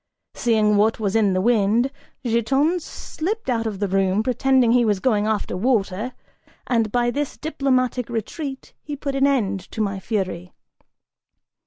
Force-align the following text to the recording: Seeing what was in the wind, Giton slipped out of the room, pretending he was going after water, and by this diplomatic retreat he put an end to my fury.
Seeing 0.33 0.77
what 0.77 0.99
was 0.99 1.15
in 1.15 1.33
the 1.33 1.41
wind, 1.41 1.91
Giton 2.25 2.79
slipped 2.79 3.51
out 3.51 3.67
of 3.67 3.77
the 3.77 3.87
room, 3.87 4.23
pretending 4.23 4.71
he 4.71 4.83
was 4.83 4.99
going 4.99 5.27
after 5.27 5.55
water, 5.55 6.13
and 6.65 6.91
by 6.91 7.11
this 7.11 7.37
diplomatic 7.37 8.09
retreat 8.09 8.73
he 8.81 8.95
put 8.95 9.13
an 9.13 9.27
end 9.27 9.59
to 9.69 9.79
my 9.79 9.99
fury. 9.99 10.53